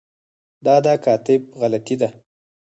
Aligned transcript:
دا 0.65 0.75
د 0.85 0.87
کاتب 1.05 1.41
غلطي 1.59 1.95
ده. 2.01 2.09